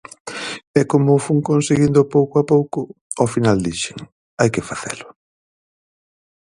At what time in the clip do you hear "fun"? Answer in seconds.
1.25-1.39